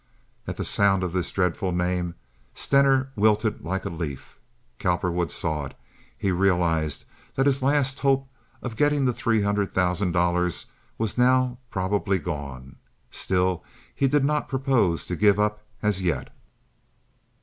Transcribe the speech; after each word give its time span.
At 0.47 0.57
the 0.57 0.63
sound 0.65 1.03
of 1.03 1.13
this 1.13 1.29
dreadful 1.29 1.71
name 1.71 2.15
Stener 2.55 3.11
wilted 3.15 3.63
like 3.63 3.85
a 3.85 3.89
leaf. 3.91 4.39
Cowperwood 4.79 5.29
saw 5.29 5.65
it. 5.65 5.77
He 6.17 6.31
realized 6.31 7.05
that 7.35 7.45
his 7.45 7.61
last 7.61 7.99
hope 7.99 8.27
of 8.63 8.75
getting 8.75 9.05
the 9.05 9.13
three 9.13 9.43
hundred 9.43 9.75
thousand 9.75 10.13
dollars 10.13 10.65
was 10.97 11.19
now 11.19 11.59
probably 11.69 12.17
gone. 12.17 12.77
Still 13.11 13.63
he 13.93 14.07
did 14.07 14.25
not 14.25 14.49
propose 14.49 15.05
to 15.05 15.15
give 15.15 15.37
up 15.39 15.61
as 15.83 16.01
yet. 16.01 16.35